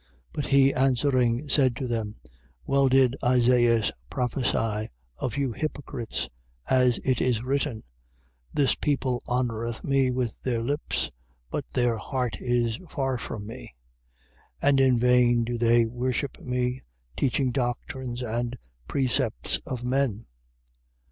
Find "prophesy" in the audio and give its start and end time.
4.09-4.89